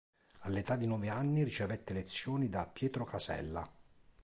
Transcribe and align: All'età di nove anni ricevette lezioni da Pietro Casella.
All'età 0.45 0.77
di 0.77 0.87
nove 0.87 1.09
anni 1.09 1.43
ricevette 1.43 1.93
lezioni 1.93 2.49
da 2.49 2.65
Pietro 2.65 3.05
Casella. 3.05 3.71